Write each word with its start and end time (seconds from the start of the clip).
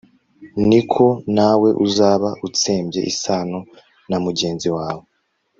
ni 0.69 0.81
ko 0.91 1.05
nawe 1.35 1.69
uzaba 1.85 2.29
utsembye 2.47 2.99
isano 3.11 3.59
na 4.09 4.17
mugenzi 4.25 4.69
wawe 4.77 5.03